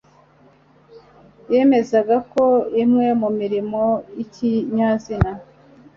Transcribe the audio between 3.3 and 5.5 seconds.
murimo y'ikinyazina